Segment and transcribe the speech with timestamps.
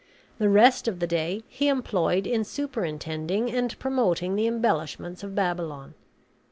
[0.39, 5.93] The rest of the day he employed in superintending and promoting the embellishments of Babylon.